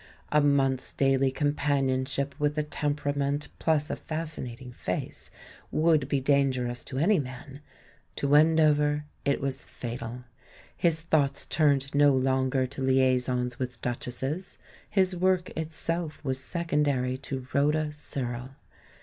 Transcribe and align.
A 0.31 0.41
month's 0.41 0.93
daily 0.93 1.31
companionhsip 1.31 2.31
with 2.39 2.57
a 2.57 2.63
tempera 2.63 3.15
ment, 3.15 3.49
plus 3.59 3.91
a 3.91 3.95
fascinating 3.95 4.71
face, 4.71 5.29
would 5.69 6.07
be 6.07 6.19
danger 6.19 6.65
ous 6.67 6.83
to 6.85 6.97
any 6.97 7.19
man— 7.19 7.59
to 8.15 8.27
Wendover 8.27 9.05
it 9.25 9.39
was 9.39 9.63
fatal. 9.63 10.23
His 10.75 11.01
thoughts 11.01 11.45
turned 11.45 11.93
no 11.93 12.13
longer 12.15 12.65
to 12.65 12.81
liaisons 12.81 13.59
with 13.59 13.79
duch 13.83 14.07
esses; 14.07 14.57
his 14.89 15.15
work, 15.15 15.51
itself, 15.55 16.25
was 16.25 16.39
secondary 16.39 17.15
to 17.19 17.45
Rhoda 17.53 17.93
Searle. 17.93 18.55